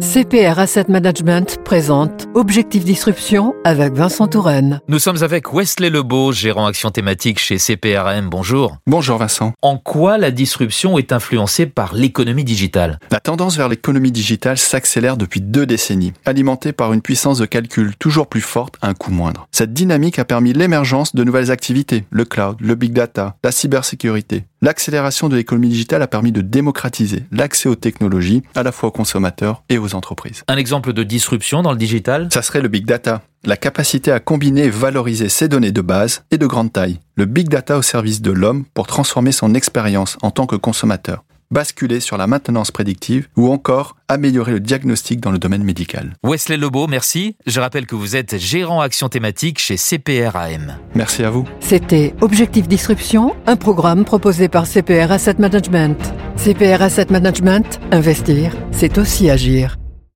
[0.00, 4.80] CPR Asset Management présente Objectif Disruption avec Vincent Touraine.
[4.88, 8.30] Nous sommes avec Wesley Lebeau, gérant action thématique chez CPRM.
[8.30, 8.78] Bonjour.
[8.86, 9.52] Bonjour Vincent.
[9.60, 12.98] En quoi la disruption est influencée par l'économie digitale?
[13.10, 17.94] La tendance vers l'économie digitale s'accélère depuis deux décennies, alimentée par une puissance de calcul
[17.98, 19.48] toujours plus forte à un coût moindre.
[19.52, 24.44] Cette dynamique a permis l'émergence de nouvelles activités, le cloud, le big data, la cybersécurité.
[24.64, 28.92] L'accélération de l'économie digitale a permis de démocratiser l'accès aux technologies, à la fois aux
[28.92, 30.42] consommateurs et aux entreprises.
[30.48, 32.28] Un exemple de disruption dans le digital?
[32.32, 36.24] Ça serait le big data, la capacité à combiner et valoriser ces données de base
[36.30, 36.98] et de grande taille.
[37.14, 41.24] Le big data au service de l'homme pour transformer son expérience en tant que consommateur
[41.54, 46.14] basculer sur la maintenance prédictive ou encore améliorer le diagnostic dans le domaine médical.
[46.24, 47.36] Wesley Lebeau, merci.
[47.46, 50.76] Je rappelle que vous êtes gérant action thématique chez CPRAM.
[50.94, 51.44] Merci à vous.
[51.60, 55.96] C'était Objectif Disruption, un programme proposé par CPR Asset Management.
[56.36, 59.76] CPR Asset Management, investir, c'est aussi agir.